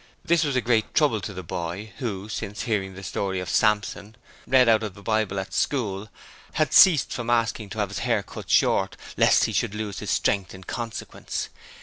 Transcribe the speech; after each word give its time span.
This 0.25 0.43
was 0.43 0.55
a 0.55 0.61
great 0.61 0.95
trouble 0.95 1.21
to 1.21 1.31
the 1.31 1.43
boy, 1.43 1.93
who, 1.99 2.27
since 2.27 2.63
hearing 2.63 2.95
the 2.95 3.03
story 3.03 3.39
of 3.39 3.51
Samson 3.51 4.15
read 4.47 4.67
out 4.67 4.81
of 4.81 4.95
the 4.95 5.03
Bible 5.03 5.39
at 5.39 5.53
school, 5.53 6.09
had 6.53 6.73
ceased 6.73 7.13
from 7.13 7.29
asking 7.29 7.69
to 7.69 7.77
have 7.77 7.89
his 7.89 7.99
hair 7.99 8.23
cut 8.23 8.49
short, 8.49 8.97
lest 9.15 9.45
he 9.45 9.51
should 9.53 9.75
lose 9.75 9.99
his 9.99 10.09
strength 10.09 10.55
in 10.55 10.63
consequence. 10.63 11.49